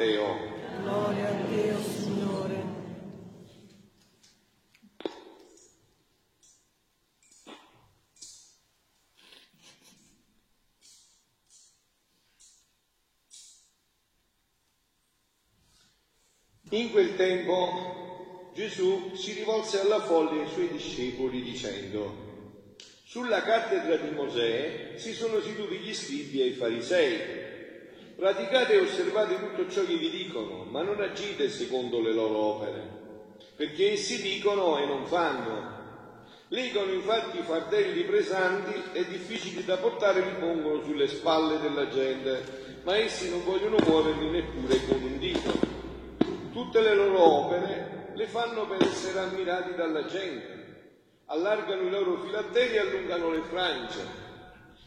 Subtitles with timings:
[0.00, 0.38] Matteo.
[0.80, 2.78] Gloria a Dio, Signore.
[16.70, 23.96] In quel tempo Gesù si rivolse alla folla e ai suoi discepoli dicendo, sulla cattedra
[23.96, 27.39] di Mosè si sono seduti gli scribi e i farisei.
[28.20, 32.86] Praticate e osservate tutto ciò che vi dicono, ma non agite secondo le loro opere,
[33.56, 35.78] perché essi dicono e non fanno.
[36.48, 42.94] Legano infatti fardelli pesanti e difficili da portare li pongono sulle spalle della gente, ma
[42.98, 45.58] essi non vogliono muoverli neppure con un dito.
[46.52, 50.90] Tutte le loro opere le fanno per essere ammirati dalla gente.
[51.24, 54.04] Allargano i loro filatteri e allungano le frange.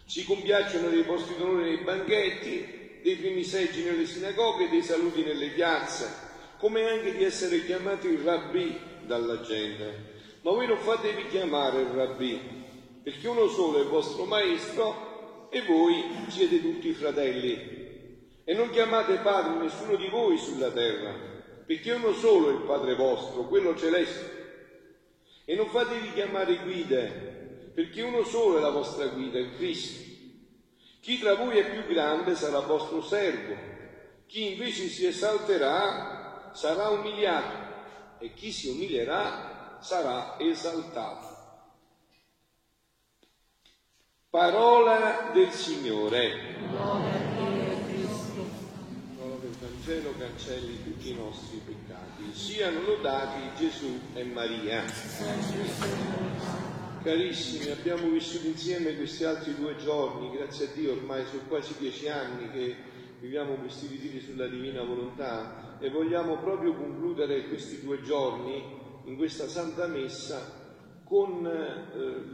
[0.05, 5.49] Si compiacciono dei posti d'onore nei banchetti, dei primi seggi nelle sinagoghe, dei saluti nelle
[5.49, 6.11] piazze,
[6.57, 10.11] come anche di essere chiamati rabbì dalla gente.
[10.41, 12.39] Ma voi non fatevi chiamare il rabbì,
[13.03, 17.81] perché uno solo è il vostro maestro e voi siete tutti fratelli.
[18.43, 21.31] E non chiamate padre nessuno di voi sulla terra
[21.65, 24.41] perché uno solo è il Padre vostro, quello celeste.
[25.45, 30.11] E non fatevi chiamare guide, perché uno solo è la vostra guida, il Cristo.
[31.03, 33.53] Chi tra voi è più grande sarà vostro servo,
[34.25, 41.27] chi invece si esalterà sarà umiliato e chi si umilierà sarà esaltato.
[44.29, 46.55] Parola del Signore.
[49.59, 52.33] Vangelo cancelli tutti i nostri peccati.
[52.33, 54.85] Siano lodati Gesù e Maria.
[57.03, 62.07] Carissimi, abbiamo vissuto insieme questi altri due giorni, grazie a Dio ormai sono quasi dieci
[62.07, 62.75] anni che
[63.19, 68.63] viviamo questi ritiri sulla divina volontà e vogliamo proprio concludere questi due giorni
[69.03, 70.49] in questa Santa Messa
[71.03, 72.32] con eh,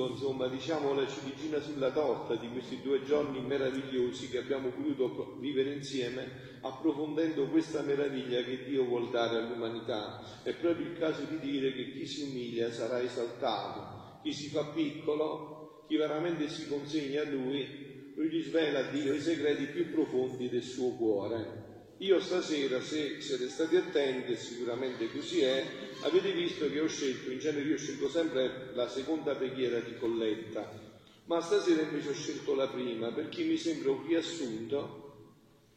[0.00, 5.36] spunto, insomma, diciamo la ciliegina sulla torta di questi due giorni meravigliosi che abbiamo voluto
[5.38, 10.16] vivere insieme, approfondendo questa meraviglia che Dio vuol dare all'umanità.
[10.42, 14.64] È proprio il caso di dire che chi si umilia sarà esaltato, chi si fa
[14.64, 17.68] piccolo, chi veramente si consegna a Lui,
[18.14, 21.68] Lui gli svela a Dio i segreti più profondi del suo cuore.
[22.00, 25.66] Io stasera, se siete stati attenti, sicuramente così è,
[26.02, 30.66] avete visto che ho scelto, in genere io scelgo sempre la seconda preghiera di colletta,
[31.26, 34.96] ma stasera invece ho scelto la prima perché mi sembra un riassunto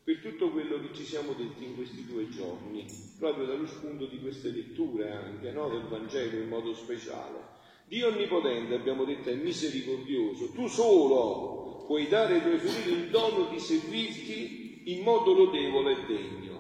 [0.02, 2.86] per tutto quello che ci siamo detti in questi due giorni,
[3.18, 5.68] proprio dallo spunto di queste letture anche, no?
[5.68, 7.48] del Vangelo in modo speciale.
[7.84, 13.50] Dio Onnipotente, abbiamo detto, è misericordioso, tu solo puoi dare ai tuoi figli il dono
[13.50, 16.54] di servirti in modo lodevole e degno.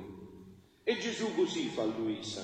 [0.84, 2.44] E Gesù così fa Luisa,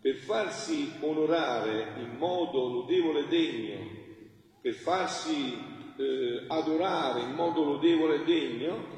[0.00, 3.78] per farsi onorare in modo lodevole e degno,
[4.60, 5.54] per farsi
[5.96, 8.94] eh, adorare in modo lodevole e degno,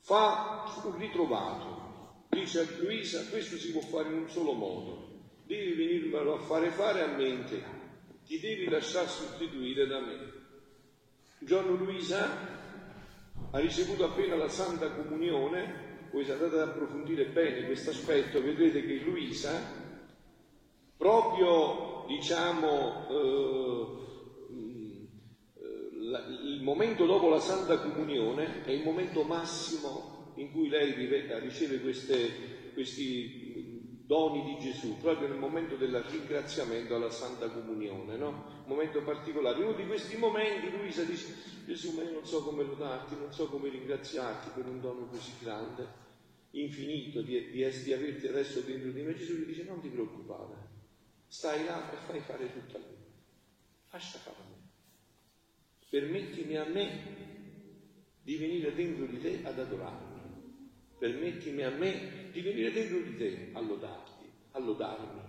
[0.00, 2.26] fa un ritrovato.
[2.28, 5.10] Dice a Luisa, questo si può fare in un solo modo,
[5.44, 7.62] devi venirmelo a fare fare a me in te,
[8.24, 10.41] ti devi lasciare sostituire da me.
[11.44, 12.50] Giorno Luisa
[13.50, 18.84] ha ricevuto appena la Santa Comunione, voi se andate ad approfondire bene questo aspetto, vedrete
[18.86, 19.60] che Luisa,
[20.96, 24.02] proprio diciamo eh,
[26.44, 30.92] il momento dopo la Santa Comunione è il momento massimo in cui lei
[31.40, 33.41] riceve queste, questi
[34.12, 38.28] doni di Gesù, proprio nel momento del ringraziamento alla Santa Comunione, no?
[38.28, 39.56] Un momento particolare.
[39.56, 41.34] In uno di questi momenti Luisa dice,
[41.64, 45.32] Gesù, ma io non so come lodarti, non so come ringraziarti per un dono così
[45.40, 45.88] grande,
[46.50, 49.14] infinito, di, di, di averti adesso dentro di me.
[49.14, 50.56] Gesù gli dice, non ti preoccupare,
[51.26, 52.96] stai là e fai fare tutto a lui.
[53.92, 54.68] Lascia fare a me.
[55.88, 57.20] Permettimi a me
[58.22, 60.12] di venire dentro di te ad adorarmi
[61.02, 64.11] permettimi a me di venire dentro di te a lodarti,
[64.52, 65.20] a lodarmi,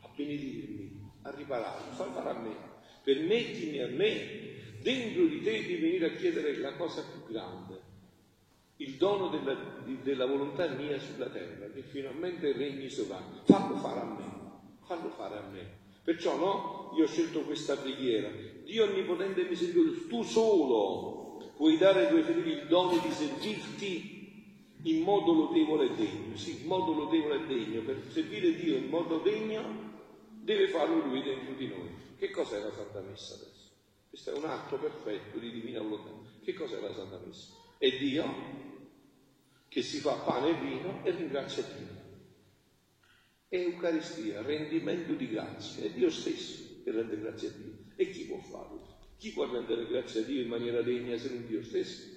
[0.00, 2.72] a benedirmi, a ripararmi, far fare a me.
[3.02, 7.80] Permettimi a me dentro di te di venire a chiedere la cosa più grande,
[8.76, 9.56] il dono della,
[10.02, 13.42] della volontà mia sulla terra, che finalmente regni sovrano.
[13.44, 14.32] Fallo fare a me,
[14.86, 15.82] fallo fare a me.
[16.02, 18.30] Perciò no, io ho scelto questa preghiera.
[18.64, 21.22] Dio onnipotente e misericordioso, tu solo
[21.56, 24.13] puoi dare ai tuoi figli il dono di servirti
[24.84, 28.88] in modo lodevole e degno, sì, in modo lodevole e degno, per servire Dio in
[28.88, 29.92] modo degno
[30.28, 31.88] deve farlo Lui dentro di noi.
[32.16, 33.70] Che cos'è la Santa Messa adesso?
[34.08, 36.10] Questo è un atto perfetto di divina volontà.
[36.42, 37.54] Che cos'è la Santa Messa?
[37.78, 38.72] È Dio
[39.68, 42.02] che si fa pane e vino e ringrazia Dio.
[43.48, 47.72] È Eucaristia, rendimento di grazie, è Dio stesso che rende grazie a Dio.
[47.96, 48.98] E chi può farlo?
[49.16, 52.13] Chi può rendere grazie a Dio in maniera degna se non Dio stesso?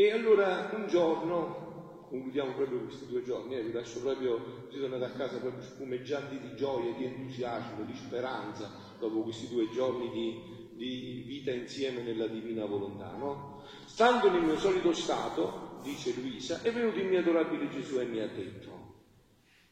[0.00, 5.10] E allora un giorno, concludiamo proprio questi due giorni, eh, vi lascio proprio, ritornate a
[5.10, 11.22] casa proprio spumeggianti di gioia, di entusiasmo, di speranza, dopo questi due giorni di, di
[11.26, 13.58] vita insieme nella divina volontà, no?
[13.84, 18.20] Stando nel mio solito stato, dice Luisa, è venuto il mio adorabile Gesù e mi
[18.20, 18.86] ha detto,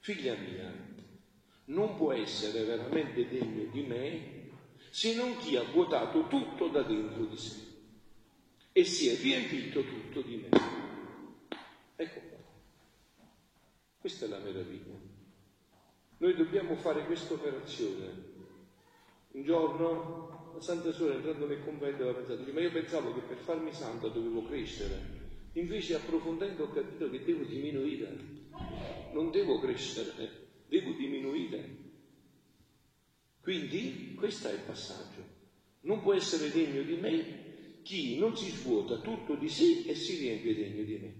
[0.01, 0.71] figlia mia,
[1.69, 4.27] non può essere veramente degno di me
[4.91, 7.68] se non chi ha vuotato tutto da dentro di sé
[8.79, 10.49] e si è riempito tutto di me.
[11.97, 12.39] Ecco qua.
[13.99, 14.95] Questa è la meraviglia.
[16.19, 18.37] Noi dobbiamo fare questa operazione.
[19.33, 23.21] Un giorno la Santa Suora entrando nel convento aveva pensato, dice, ma io pensavo che
[23.23, 25.17] per farmi santa dovevo crescere.
[25.55, 28.17] Invece approfondendo ho capito che devo diminuire.
[29.13, 31.77] Non devo crescere, devo diminuire.
[33.41, 35.25] Quindi questo è il passaggio.
[35.81, 37.48] Non può essere degno di me
[37.89, 41.15] chi non si svuota tutto di sé e si riempie degno di me,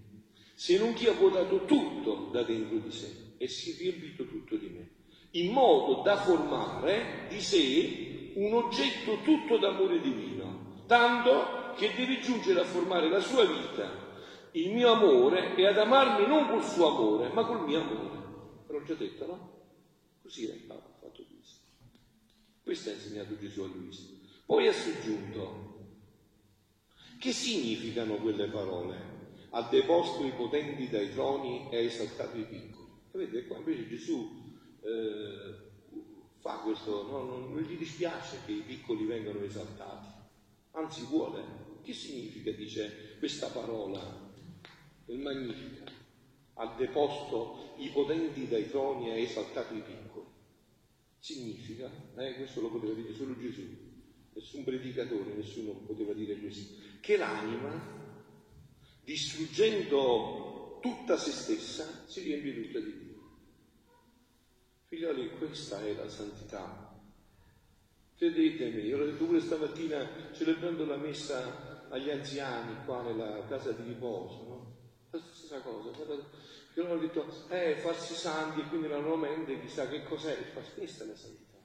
[0.53, 4.55] se non chi ha vuotato tutto da dentro di sé e si è riempito tutto
[4.55, 4.89] di me,
[5.31, 12.59] in modo da formare di sé un oggetto tutto d'amore divino, tanto che deve giungere
[12.59, 13.89] a formare la sua vita,
[14.51, 18.17] il mio amore e ad amarmi non col suo amore, ma col mio amore.
[18.67, 19.53] L'ho già detto, no?
[20.21, 21.61] Così è fatto questo.
[22.61, 24.03] Questo ha insegnato Gesù a Luisa.
[24.45, 25.68] Poi ha soggiunto,
[27.19, 29.17] che significano quelle parole?
[29.49, 32.87] Ha deposto i potenti dai troni e ha esaltato i piccoli.
[33.11, 34.41] Vedete, qua invece Gesù
[34.81, 35.55] eh,
[36.39, 37.23] fa questo, no?
[37.23, 40.07] non, non gli dispiace che i piccoli vengano esaltati,
[40.71, 41.67] anzi vuole.
[41.83, 43.99] Che significa, dice questa parola,
[45.07, 45.91] il Magnifica?
[46.53, 50.27] Ha deposto i potenti dai troni e ha esaltato i piccoli.
[51.17, 53.88] Significa, eh, questo lo poteva dire solo Gesù,
[54.39, 57.97] nessun predicatore, nessuno poteva dire questo che l'anima,
[59.03, 63.07] distruggendo tutta se stessa, si riempie tutta di Dio.
[64.85, 66.87] Figlioli, questa è la santità.
[68.15, 73.83] Credetemi, io l'ho detto pure stamattina celebrando la messa agli anziani qua nella casa di
[73.83, 74.77] riposo, no?
[75.11, 76.05] La stessa cosa, che
[76.81, 80.37] loro hanno detto, eh, farsi santi e quindi la loro mente chissà che cos'è,
[80.75, 81.57] questa è la santità.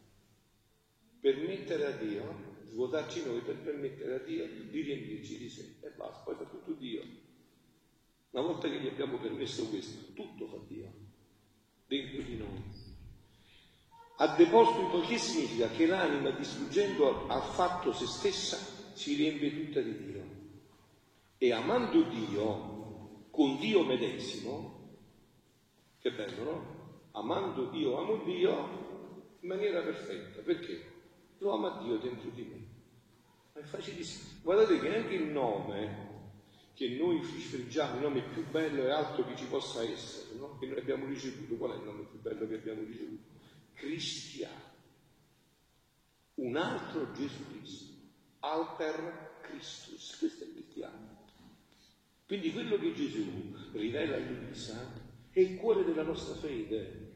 [1.20, 6.24] Permettere a Dio svuotarci noi per permettere a Dio di riempirci di sé e basta,
[6.24, 7.02] poi fa tutto Dio.
[8.30, 10.92] Una volta che gli abbiamo permesso questo, tutto fa Dio,
[11.86, 12.62] dentro di noi.
[14.16, 18.56] Ha deposto che significa che l'anima distruggendo al fatto se stessa
[18.92, 20.22] si riempie tutta di Dio.
[21.38, 24.98] E amando Dio con Dio medesimo,
[26.00, 27.08] che bello, no?
[27.12, 30.42] Amando Dio, amo Dio in maniera perfetta.
[30.42, 30.92] Perché?
[31.38, 32.63] Lo ama Dio dentro di me.
[33.54, 34.40] È facilissimo.
[34.42, 36.12] Guardate che anche il nome
[36.74, 40.58] che noi frisfreggiamo, il nome più bello e alto che ci possa essere, no?
[40.58, 43.22] che noi abbiamo ricevuto, qual è il nome più bello che abbiamo ricevuto?
[43.74, 44.72] Cristiano.
[46.34, 47.92] Un altro Gesù Cristo.
[48.40, 51.22] Alter Christus, questo è il cristiano.
[52.26, 57.12] Quindi quello che Gesù rivela a Luisa è il cuore della nostra fede.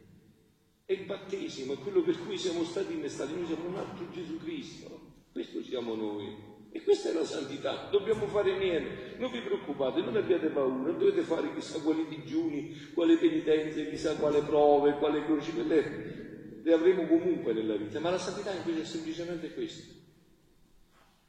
[0.85, 3.35] È il battesimo, è quello per cui siamo stati innestati.
[3.35, 5.08] Noi siamo un altro Gesù Cristo.
[5.39, 6.37] Questo siamo noi.
[6.73, 10.99] E questa è la santità, dobbiamo fare niente, non vi preoccupate, non abbiate paura, non
[10.99, 17.07] dovete fare chissà quali digiuni, quale penitenze, chissà quale prove, quale croci, le, le avremo
[17.07, 19.95] comunque nella vita, ma la santità invece è semplicemente questo.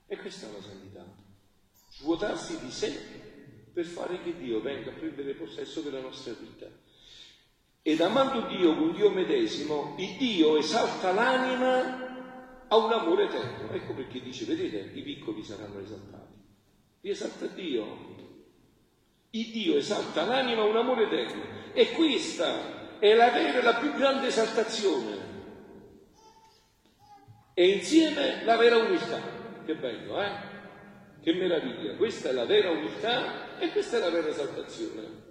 [0.07, 1.05] E questa è la santità,
[1.91, 2.91] svuotarsi di sé
[3.71, 6.67] per fare che Dio venga a prendere possesso della nostra vita.
[7.83, 12.07] Ed amando Dio con Dio medesimo, il Dio esalta l'anima
[12.69, 13.71] ha un amore eterno.
[13.71, 16.33] Ecco perché dice, vedete, i piccoli saranno esaltati.
[17.01, 18.17] Li esalta Dio.
[19.31, 21.43] Il Dio esalta l'anima un amore eterno.
[21.73, 25.27] E questa è la vera e la più grande esaltazione.
[27.53, 29.19] E insieme la vera umiltà.
[29.65, 30.31] Che bello, eh?
[31.21, 31.95] Che meraviglia.
[31.95, 35.27] Questa è la vera umiltà e questa è la vera esaltazione.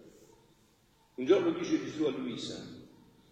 [1.14, 2.62] Un giorno dice Gesù a Luisa,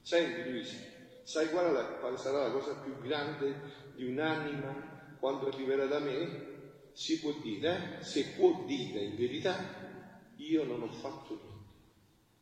[0.02, 0.76] senti Luisa,
[1.22, 3.54] sai qual, la, quale sarà la cosa più grande
[3.96, 10.64] di un'anima quando arriverà da me, si può dire, se può dire in verità, io
[10.64, 11.72] non ho fatto niente,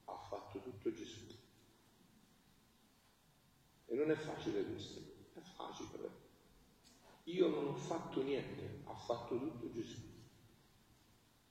[0.04, 1.20] ha fatto tutto Gesù.
[3.87, 5.00] E non è facile questo,
[5.34, 6.23] è facile.
[7.25, 9.99] Io non ho fatto niente, ha fatto tutto Gesù.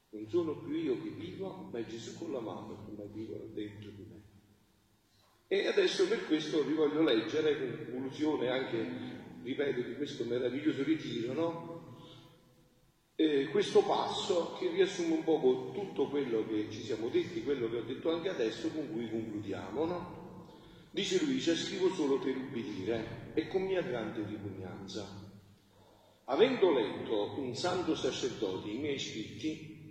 [0.09, 3.89] Non sono più io che vivo, ma è Gesù con la mano che vivo dentro
[3.89, 4.21] di me.
[5.47, 11.33] E adesso per questo vi voglio leggere, in conclusione anche, ripeto, di questo meraviglioso ritiro,
[11.33, 11.83] no?
[13.15, 17.77] eh, questo passo che riassume un po' tutto quello che ci siamo detti, quello che
[17.77, 20.21] ho detto anche adesso, con cui concludiamo, no?
[20.91, 25.31] Dice Luisa, scrivo solo per ubbidire e con mia grande ripugnanza.
[26.25, 29.81] Avendo letto un santo sacerdote i miei scritti,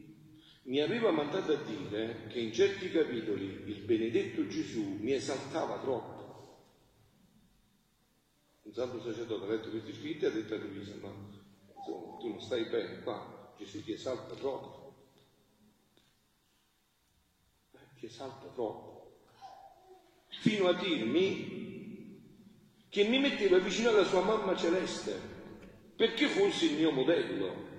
[0.64, 6.22] mi aveva mandato a dire che in certi capitoli il benedetto Gesù mi esaltava troppo.
[8.62, 11.12] Un santo sacerdote ha letto questi scritti e ha detto a Luisa, ma
[11.76, 14.95] insomma, tu non stai bene qua, Gesù ti esalta troppo.
[17.73, 19.19] Eh, ti esalta troppo.
[20.28, 22.21] Fino a dirmi
[22.88, 25.19] che mi metteva vicino alla sua mamma celeste,
[25.97, 27.71] perché fosse il mio modello.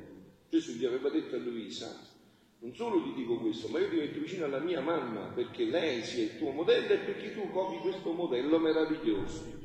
[0.50, 2.12] Gesù gli aveva detto a Luisa,
[2.60, 6.04] non solo ti dico questo, ma io ti metto vicino alla mia mamma perché lei
[6.04, 9.63] sia il tuo modello e perché tu copi questo modello meraviglioso.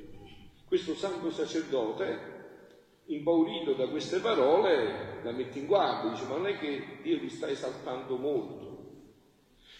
[0.68, 2.36] Questo santo sacerdote,
[3.06, 7.30] impaurito da queste parole, la mette in guardia, dice ma non è che Dio ti
[7.30, 8.76] sta esaltando molto.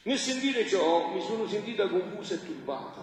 [0.04, 3.02] Nel sentire ciò mi sono sentita confusa e turbata.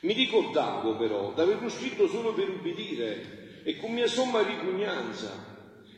[0.00, 5.28] Mi ricordavo però d'averlo scritto solo per ubbidire e con mia somma ripugnanza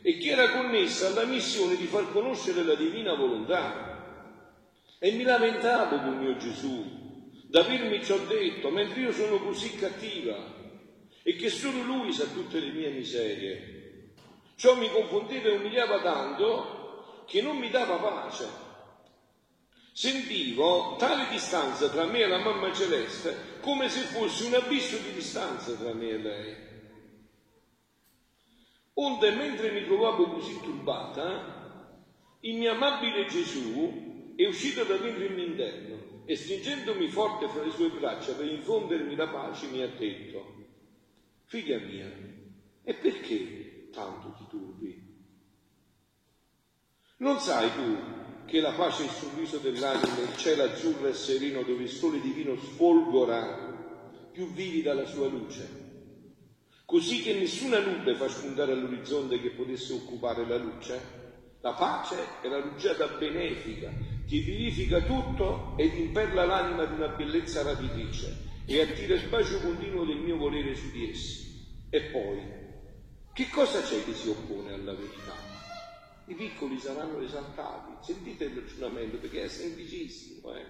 [0.01, 4.35] e che era connessa alla missione di far conoscere la divina volontà.
[4.99, 7.00] E mi lamentavo con mio Gesù
[7.51, 10.59] d'avermi ciò detto, mentre io sono così cattiva
[11.21, 14.13] e che solo lui sa tutte le mie miserie.
[14.55, 18.69] Ciò mi confondeva e umiliava tanto che non mi dava pace.
[19.91, 25.11] Sentivo tale distanza tra me e la mamma celeste come se fosse un abisso di
[25.11, 26.55] distanza tra me e lei.
[28.93, 31.99] Onde, mentre mi trovavo così turbata,
[32.39, 37.63] il mio amabile Gesù è uscito da dentro il mio interno e stringendomi forte fra
[37.63, 40.55] le sue braccia per infondermi la pace mi ha detto,
[41.45, 42.11] figlia mia,
[42.83, 45.09] e perché tanto ti turbi?
[47.17, 51.61] Non sai tu che la pace è il sorriso dell'anima, il cielo azzurro e sereno
[51.63, 55.81] dove il sole divino sfolgora più vivida la sua luce?
[56.91, 61.19] così che nessuna nube fa spuntare all'orizzonte che potesse occupare la luce.
[61.61, 63.89] La pace è la rugiada benefica
[64.31, 70.05] che vivifica tutto ed imperla l'anima di una bellezza rapitrice e attira il bacio continuo
[70.05, 71.65] del mio volere su di essi.
[71.89, 72.39] E poi,
[73.33, 75.35] che cosa c'è che si oppone alla verità?
[76.27, 80.55] I piccoli saranno esaltati, sentite il ragionamento perché è semplicissimo.
[80.55, 80.65] Eh?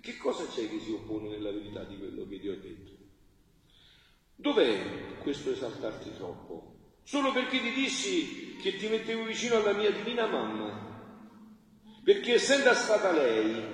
[0.00, 2.92] Che cosa c'è che si oppone nella verità di quello che ti ho detto?
[4.34, 6.94] Dov'è questo esaltarti troppo?
[7.02, 10.93] Solo perché ti dissi che ti mettevo vicino alla mia divina mamma.
[12.04, 13.64] Perché essendo stata lei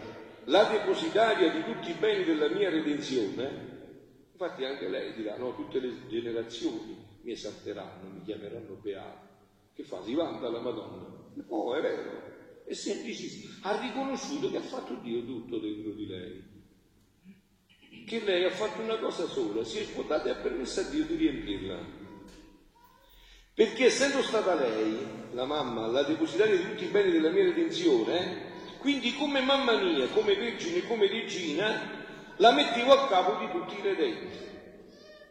[0.44, 3.96] la depositaria di tutti i beni della mia redenzione,
[4.30, 9.28] infatti anche lei dirà, no, tutte le generazioni mi esalteranno, mi chiameranno beato.
[9.74, 10.02] Che fa?
[10.02, 11.06] Si vanta la Madonna?
[11.48, 13.52] No, è vero, è semplicissimo.
[13.62, 16.58] Ha riconosciuto che ha fatto Dio tutto dentro di lei
[18.06, 21.04] che lei ha fatto una cosa sola, si è svuotata e ha permesso a Dio
[21.04, 21.99] di riempirla.
[23.60, 24.96] Perché essendo stata lei,
[25.32, 30.06] la mamma, la depositaria di tutti i beni della mia redenzione, quindi come mamma mia,
[30.06, 31.78] come vergine, come regina,
[32.36, 34.38] la mettevo a capo di tutti i redenti,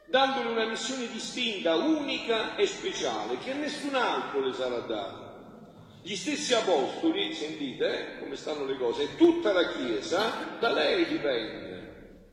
[0.06, 5.98] dandole una missione distinta, unica e speciale, che a nessun altro le sarà data.
[6.04, 12.28] Gli stessi apostoli, sentite eh, come stanno le cose, tutta la Chiesa da lei dipende.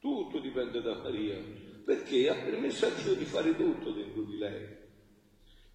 [0.00, 1.38] Tutto dipende da Maria,
[1.82, 4.88] perché ha permesso a Dio di fare tutto dentro di lei.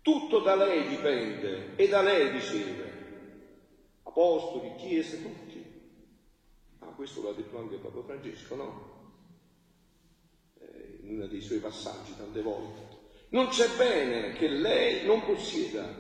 [0.06, 2.92] Tutto da lei dipende e da lei riceve.
[4.04, 5.66] Apostoli, chiese, tutti.
[6.78, 9.14] Ma ah, questo l'ha detto anche Papa Francesco, no?
[10.60, 12.82] Eh, in uno dei suoi passaggi tante volte.
[13.30, 15.92] Non c'è bene che lei non possieda.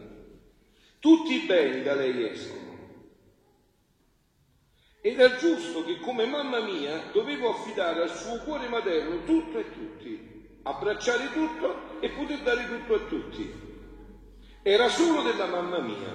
[0.99, 2.77] Tutti i beni da lei escono.
[5.01, 9.71] Ed è giusto che come mamma mia dovevo affidare al suo cuore materno tutto e
[9.71, 13.64] tutti, abbracciare tutto e poter dare tutto a tutti.
[14.67, 16.11] Era solo della mamma mia.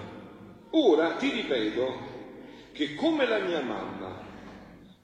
[0.71, 1.99] Ora ti ripeto
[2.73, 4.27] che come la mia mamma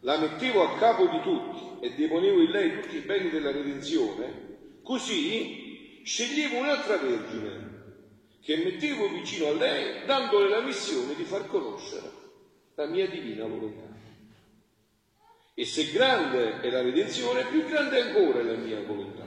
[0.00, 4.80] la mettevo a capo di tutti e deponevo in lei tutti i beni della redenzione,
[4.82, 7.84] così sceglievo un'altra vergine
[8.42, 12.10] che mettevo vicino a lei dandole la missione di far conoscere
[12.74, 13.94] la mia divina volontà.
[15.54, 19.25] E se grande è la redenzione, più grande ancora è la mia volontà.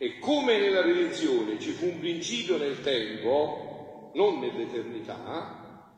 [0.00, 5.92] E come nella redenzione ci fu un principio nel tempo, non nell'eternità,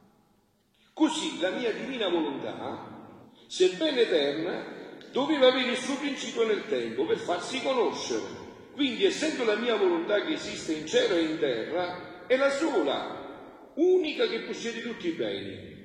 [0.95, 7.19] così la mia divina volontà, sebbene eterna, doveva avere il suo principio nel tempo per
[7.19, 8.49] farsi conoscere.
[8.73, 13.73] Quindi, essendo la mia volontà che esiste in cielo e in terra, è la sola,
[13.75, 15.79] unica che possiede tutti i beni.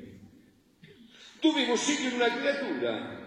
[1.42, 3.25] Dovevo scegliere una creatura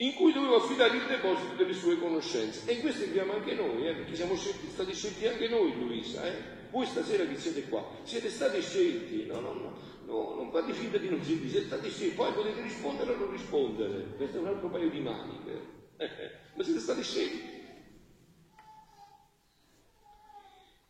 [0.00, 2.68] in cui dovevo affidare il deposito delle sue conoscenze.
[2.68, 6.24] E in questo crediamo anche noi, eh, perché siamo scelti, stati scelti anche noi, Luisa.
[6.26, 6.56] Eh?
[6.70, 10.98] Voi stasera che siete qua, siete stati scelti, no, no, no, no non fate finta
[10.98, 14.46] di non sentire, siete stati scelti, poi potete rispondere o non rispondere, questo è un
[14.48, 15.62] altro paio di maniche,
[16.54, 17.56] ma siete stati scelti.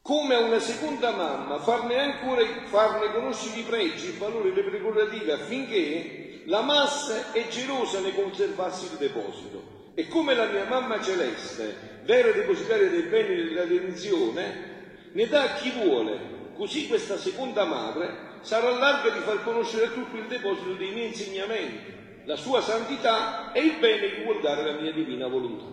[0.03, 5.33] Come a una seconda mamma, farne ancora, farne conoscere i pregi, i valori, le prerogative,
[5.33, 9.77] affinché la massa è gelosa nel conservarsi il deposito.
[9.95, 15.55] E come la mia mamma celeste, vera depositaria dei beni della redenzione, ne dà a
[15.55, 20.93] chi vuole, così questa seconda madre sarà larga di far conoscere tutto il deposito dei
[20.93, 25.67] miei insegnamenti, la sua santità e il bene che vuol dare la mia divina volontà.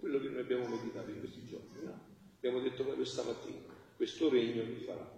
[0.00, 2.08] Quello che noi abbiamo meditato in questi giorni, no?
[2.36, 3.60] Abbiamo detto proprio stamattina,
[3.94, 5.08] questo regno mi farà,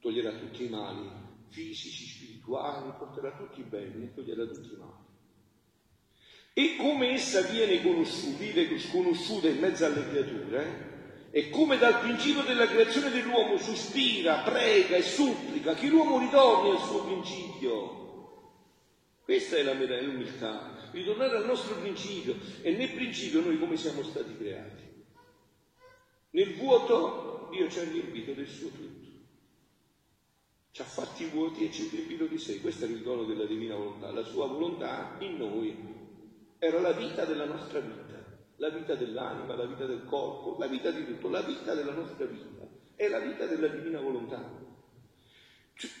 [0.00, 5.08] toglierà tutti i mali fisici, spirituali, porterà tutti i beni e toglierà tutti i mali.
[6.52, 10.88] E come essa viene conosciuta, sconosciuta in mezzo alle creature,
[11.30, 16.80] e come dal principio della creazione dell'uomo sospira, prega e supplica che l'uomo ritorni al
[16.80, 17.98] suo principio.
[19.22, 22.34] Questa è la l'umiltà, ritornare al nostro principio.
[22.62, 24.88] E nel principio noi come siamo stati creati?
[26.30, 28.89] Nel vuoto Dio ci ha riempito del suo tutto
[30.80, 32.60] ci ha fatti vuoti e ci ha riempito di sé.
[32.60, 34.10] Questo è il dono della divina volontà.
[34.12, 35.76] La sua volontà in noi
[36.58, 38.24] era la vita della nostra vita,
[38.56, 42.24] la vita dell'anima, la vita del corpo, la vita di tutto, la vita della nostra
[42.24, 42.66] vita.
[42.94, 44.68] È la vita della divina volontà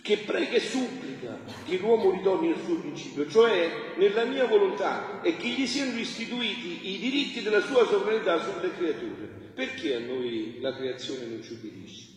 [0.02, 5.36] che prega e supplica che l'uomo ritorni al suo principio, cioè nella mia volontà, e
[5.36, 9.52] che gli siano istituiti i diritti della sua sovranità sulle creature.
[9.54, 12.09] Perché a noi la creazione non ci ubbidisce?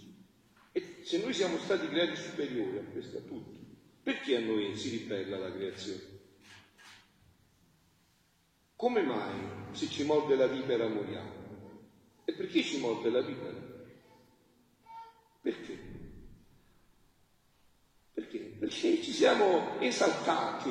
[1.04, 3.60] Se noi siamo stati creati superiori a questo, a tutto,
[4.02, 6.02] perché a noi si ribella la creazione?
[8.78, 11.32] Come mai se ci morde la vipera moriamo?
[12.24, 13.72] E perché ci morde la vipera?
[15.42, 15.78] Perché?
[18.14, 18.38] Perché?
[18.38, 20.70] Perché ci siamo esaltati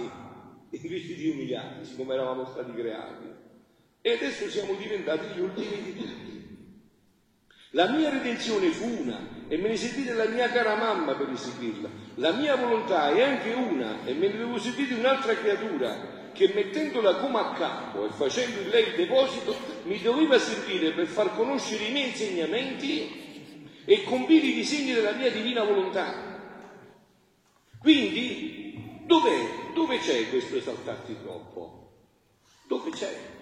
[0.71, 3.27] invece di umiliati, siccome eravamo stati creati.
[4.01, 6.33] E adesso siamo diventati gli ultimi di tutti.
[7.73, 11.91] La mia redenzione fu una e me ne servite la mia cara mamma per eseguirla.
[12.15, 17.17] La mia volontà è anche una e me ne devo servire un'altra creatura che mettendola
[17.17, 21.85] come a capo e facendo in lei il deposito mi doveva servire per far conoscere
[21.85, 26.15] i miei insegnamenti e compire i disegni della mia divina volontà.
[27.79, 29.75] Quindi dov'è?
[29.75, 31.91] Dove c'è questo esaltarti troppo?
[32.69, 33.42] Dove c'è?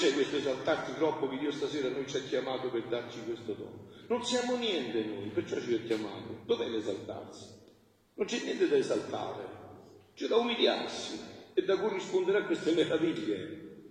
[0.00, 3.84] C'è questo esaltarti troppo che Dio stasera noi ci ha chiamato per darci questo dono?
[4.06, 6.40] Non siamo niente noi, perciò ci ha chiamato.
[6.46, 7.44] Dov'è l'esaltarsi?
[8.14, 9.46] Non c'è niente da esaltare,
[10.14, 11.20] c'è da umiliarsi
[11.52, 13.88] e da corrispondere a queste meraviglie.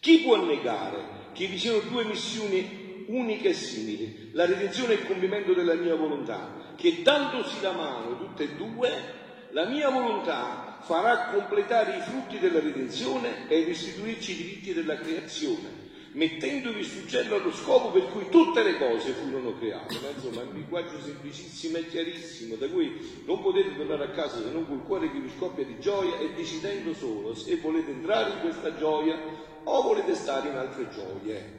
[0.00, 5.06] Chi può negare che vi siano due missioni uniche e simili, la redenzione e il
[5.06, 9.19] compimento della mia volontà, che dandosi la mano tutte e due,
[9.52, 15.88] la mia volontà farà completare i frutti della redenzione e restituirci i diritti della creazione,
[16.12, 19.98] mettendovi sul cielo allo scopo per cui tutte le cose furono create.
[20.00, 24.42] Ma insomma, è un linguaggio semplicissimo e chiarissimo, da cui non potete tornare a casa
[24.42, 28.32] se non col cuore che vi scoppia di gioia e decidendo solo se volete entrare
[28.32, 29.18] in questa gioia
[29.64, 31.58] o volete stare in altre gioie,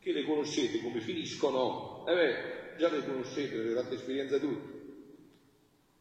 [0.00, 2.04] che le conoscete come finiscono.
[2.06, 4.81] Eh beh, già le conoscete, avete fatto esperienza tutti.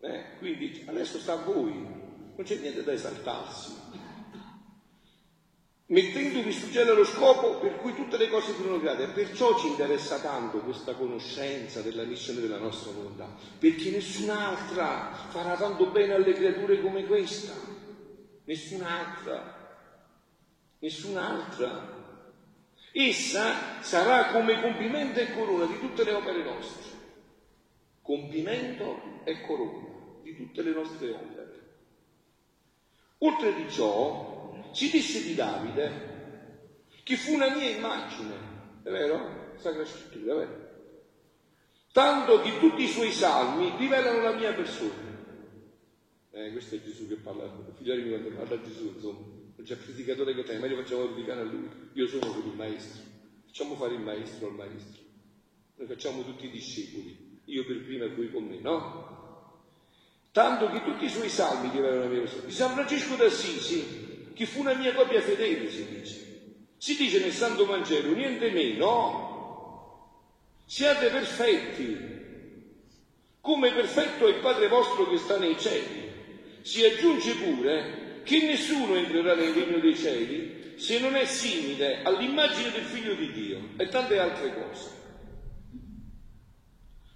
[0.04, 2.00] Eh, quindi adesso sta a voi
[2.36, 3.90] non c'è niente da esaltarsi.
[5.88, 10.20] Mettendovi sul cielo lo scopo per cui tutte le cose furono create, perciò ci interessa
[10.20, 13.28] tanto questa conoscenza della missione della nostra volontà,
[13.60, 17.54] perché nessun'altra farà tanto bene alle creature come questa,
[18.46, 19.90] nessun'altra,
[20.80, 22.00] nessun'altra.
[22.94, 26.90] Essa sarà come compimento e corona di tutte le opere nostre,
[28.02, 29.91] compimento e corona
[30.32, 31.60] di tutte le nostre opere.
[33.20, 36.10] Oltre di ciò, si disse di Davide
[37.04, 38.36] che fu una mia immagine,
[38.84, 39.54] è vero?
[39.58, 40.70] Sacra Scrittura, è vero?
[41.92, 45.10] Tanto che tutti i suoi salmi rivelano la mia persona.
[46.32, 50.34] Eh, questo è Gesù che parla, figlioli quando parla a Gesù, insomma, non c'è predicatore
[50.34, 53.04] che te, meglio facciamo predicare a lui, io sono per il maestro.
[53.46, 55.02] Facciamo fare il maestro al maestro.
[55.76, 59.21] Noi facciamo tutti i discepoli, io per prima e voi con me, no?
[60.32, 62.44] Tanto che tutti i suoi salmi diventano persona.
[62.46, 66.30] Di San Francesco d'Assisi, che fu una mia copia fedele, si dice.
[66.78, 69.32] Si dice nel Santo Vangelo, niente meno,
[70.66, 72.10] siate perfetti,
[73.42, 76.10] come perfetto è il Padre vostro che sta nei cieli.
[76.62, 82.72] Si aggiunge pure che nessuno entrerà nel regno dei cieli se non è simile all'immagine
[82.72, 85.00] del figlio di Dio e tante altre cose.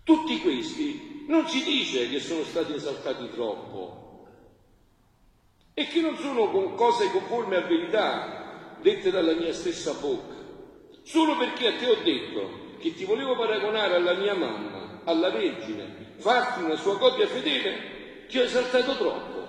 [0.03, 4.27] Tutti questi non si dice che sono stati esaltati troppo
[5.73, 10.35] e che non sono cose conforme a verità dette dalla mia stessa bocca,
[11.01, 16.13] solo perché a te ho detto che ti volevo paragonare alla mia mamma, alla Vergine,
[16.17, 19.43] farti una sua copia fedele, ti ho esaltato troppo.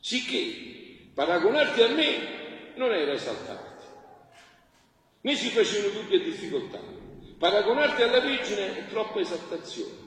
[0.00, 3.84] Sicché paragonarti a me non era esaltarti,
[5.22, 6.80] né si facevano dubbi e difficoltà.
[7.38, 10.03] Paragonarti alla Vergine è troppa esaltazione.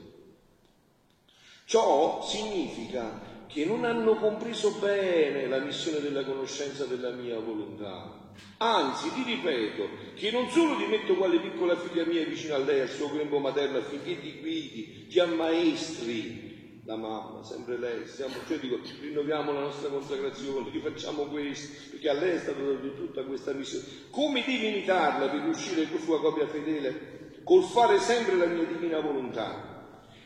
[1.68, 8.30] Ciò significa che non hanno compreso bene la missione della conoscenza della mia volontà.
[8.56, 12.80] Anzi, ti ripeto, che non solo ti metto quale piccola figlia mia vicino a lei,
[12.80, 18.58] al suo grembo materno, affinché ti guidi, ti ammaestri, la mamma, sempre lei, stiamo, cioè
[18.60, 23.52] dico, rinnoviamo la nostra consacrazione, rifacciamo questo, perché a lei è stata data tutta questa
[23.52, 23.84] missione.
[24.08, 27.16] Come devi imitarla per riuscire con sua copia fedele?
[27.44, 29.77] col fare sempre la mia divina volontà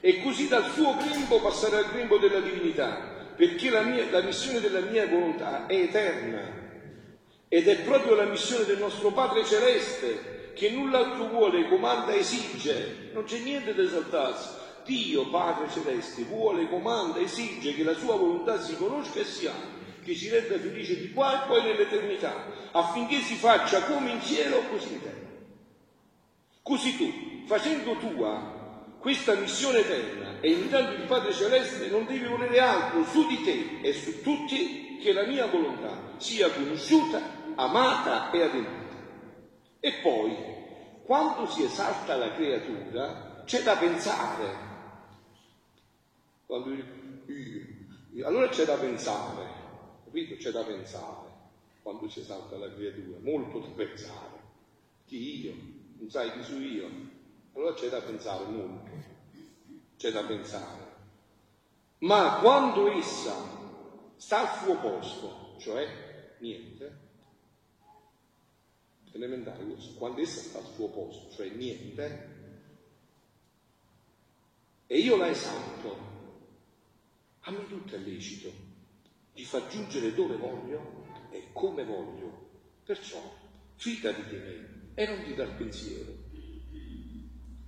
[0.04, 4.58] e così dal suo grembo passare al grembo della divinità, perché la, mia, la missione
[4.58, 6.60] della mia volontà è eterna
[7.46, 13.24] ed è proprio la missione del nostro Padre Celeste che null'altro vuole, comanda, esige, non
[13.24, 14.48] c'è niente da esaltarsi.
[14.84, 20.00] Dio, Padre Celeste, vuole, comanda, esige che la sua volontà si conosca e si ami,
[20.02, 22.34] che ci renda felice di qua e poi nell'eternità,
[22.72, 25.30] affinché si faccia come in cielo così in terra.
[26.60, 28.51] Così tu, facendo tua
[29.02, 33.80] questa missione eterna e imitando il Padre Celeste, non devi volere altro su di te
[33.82, 37.20] e su tutti che la mia volontà sia conosciuta,
[37.56, 38.94] amata e adempiuta.
[39.80, 40.36] E poi,
[41.02, 44.70] quando si esalta la creatura, c'è da pensare.
[46.46, 49.48] Quando io, allora c'è da pensare,
[50.04, 50.36] capito?
[50.36, 51.30] C'è da pensare
[51.82, 54.40] quando si esalta la creatura, molto da pensare.
[55.06, 55.54] Chi io?
[55.98, 56.90] non sai chi sono io,
[57.54, 58.90] allora c'è da pensare molto,
[59.96, 60.90] c'è da pensare.
[61.98, 63.34] Ma quando essa
[64.16, 66.98] sta al suo posto, cioè niente,
[69.12, 72.30] elementare questo, quando essa sta al suo posto, cioè niente,
[74.86, 75.96] e io la esalto,
[77.40, 78.50] a me tutto è lecito
[79.32, 82.50] di far giungere dove voglio e come voglio.
[82.84, 83.18] Perciò
[83.76, 86.30] fidati di me e non ti il pensiero.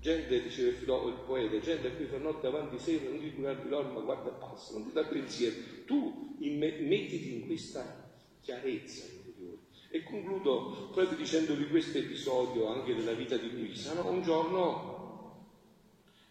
[0.04, 3.62] Gente, diceva il, filo, il poeta, gente qui fa notte avanti sera, non ti curare
[3.62, 5.54] di ma guarda e passa, non ti dà pensiero.
[5.86, 8.12] Tu mettiti in questa
[8.42, 9.60] chiarezza interiore.
[9.88, 13.94] E concludo proprio dicendovi questo episodio anche della vita di Luisa.
[13.94, 14.10] No?
[14.10, 15.56] Un giorno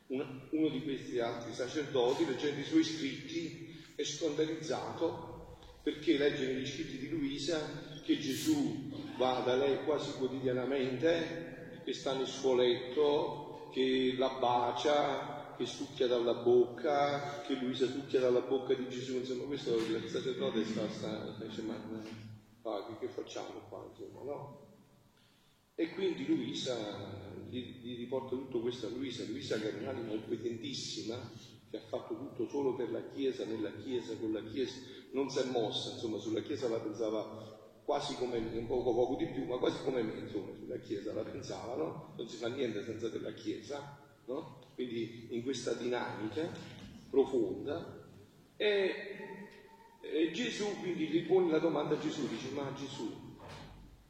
[0.09, 6.67] una, uno di questi altri sacerdoti, leggendo i suoi scritti, è scandalizzato perché legge negli
[6.67, 13.42] scritti di Luisa che Gesù va da lei quasi quotidianamente, che sta nel suo letto,
[13.73, 19.45] che la bacia, che succhia dalla bocca, che Luisa succhia dalla bocca di Gesù, insomma
[19.45, 21.73] questo il sacerdote sta, sta, dice ma
[22.61, 24.61] ah, che, che, facciamo qua, insomma, no?
[25.73, 31.31] E quindi Luisa gli, gli riporta tutto questo a Luisa, Luisa che è un'anima obbedientissima,
[31.71, 34.79] che ha fatto tutto solo per la Chiesa, nella Chiesa, con la Chiesa,
[35.13, 37.52] non si è mossa, insomma sulla Chiesa la pensava
[37.85, 41.13] quasi come me, un poco poco di più, ma quasi come me, insomma, sulla Chiesa
[41.13, 44.59] la pensavano, non si fa niente senza della Chiesa, no?
[44.75, 46.49] quindi in questa dinamica
[47.09, 48.01] profonda.
[48.55, 48.91] E,
[50.01, 53.11] e Gesù quindi gli pone la domanda a Gesù, dice, ma Gesù,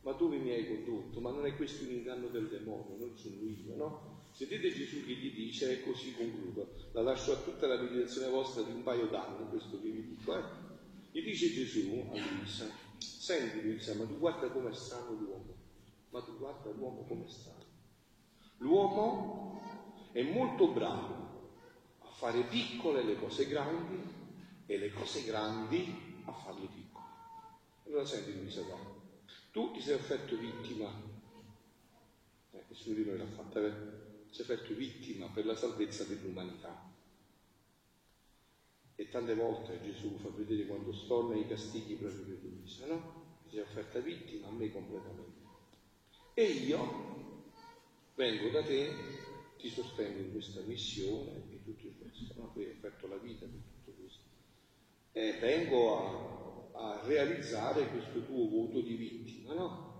[0.02, 1.20] ma dove mi hai condotto?
[1.20, 4.22] Ma non è questo un inganno del demonio, non sono io, no?
[4.34, 8.64] Sentite Gesù che gli dice, e così concludo, la lascio a tutta la meditazione vostra
[8.64, 10.42] di un paio d'anni, questo che vi dico, eh?
[11.12, 15.56] Gli dice Gesù a Luisa, Senti, Luisa, ma tu guarda com'è strano l'uomo,
[16.10, 17.66] ma tu guarda l'uomo com'è strano.
[18.58, 19.62] L'uomo
[20.14, 21.52] è molto bravo
[22.00, 24.02] a fare piccole le cose grandi
[24.66, 27.06] e le cose grandi a farle piccole.
[27.86, 28.80] Allora senti Luisa qua,
[29.52, 30.90] tu ti sei offerto vittima,
[32.52, 33.74] eh, nessuno di noi l'ha fatta, eh?
[34.30, 36.93] sei offerto vittima per la salvezza dell'umanità.
[38.96, 43.42] E tante volte Gesù fa vedere quando storna i castighi proprio per Luisa, no?
[43.50, 45.42] Si è offerta vittima a me completamente.
[46.36, 47.42] E io
[48.16, 48.90] vengo da te,
[49.58, 52.52] ti sostengo in questa missione e tutto il resto, no?
[52.54, 54.22] Tu hai offerto la vita per tutto questo.
[55.12, 59.92] E vengo a, a realizzare questo tuo voto di vittima, no?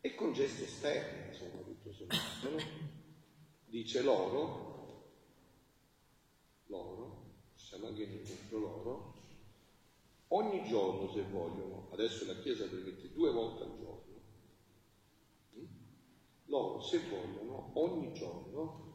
[0.00, 2.56] E con gesti esterni, insomma, tutto sommato, no?
[3.64, 5.04] Dice loro,
[6.66, 7.17] loro,
[7.78, 9.14] siamo anche contro loro,
[10.28, 14.20] ogni giorno se vogliono, adesso la Chiesa permette due volte al giorno,
[15.54, 15.64] hm?
[16.46, 18.86] loro se vogliono ogni giorno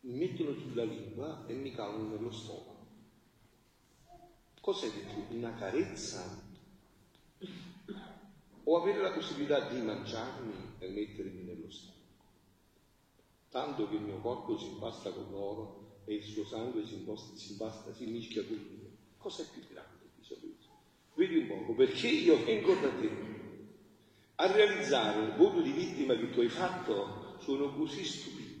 [0.00, 2.72] mi mettono sulla lingua e mi calano nello stomaco.
[4.60, 5.36] Cos'è di più?
[5.36, 6.42] Una carezza?
[8.66, 12.02] O avere la possibilità di mangiarmi e mettermi nello stomaco?
[13.50, 17.36] Tanto che il mio corpo si impasta con l'oro e il suo sangue si, imposta,
[17.36, 18.90] si impasta, si mischia con il mio.
[19.18, 20.10] Cos'è più grande?
[20.16, 20.56] Dice lui.
[21.14, 23.32] Vedi un poco, perché io vengo da te
[24.36, 28.54] a realizzare un voto di vittima che tu hai fatto, sono così stupidi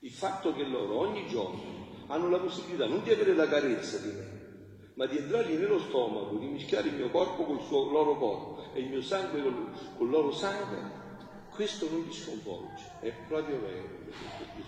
[0.00, 4.12] il fatto che loro ogni giorno hanno la possibilità non di avere la carezza di
[4.12, 8.62] me, ma di entrargli nello stomaco, di mischiare il mio corpo col suo, loro corpo
[8.74, 10.97] e il mio sangue col, col loro sangue,
[11.58, 13.88] questo non li sconvolge, è proprio vero,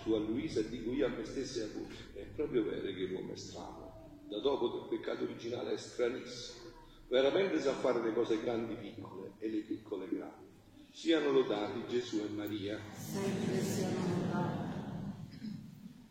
[0.03, 3.05] su a Luisa dico io a me stessa e a voi, è proprio vero che
[3.05, 6.69] l'uomo è strano, da dopo il peccato originale è stranissimo,
[7.07, 10.49] veramente sa fare le cose grandi piccole e le piccole grandi.
[10.91, 12.77] Siano lodati Gesù e Maria.
[12.93, 14.70] Sempre siano lodati.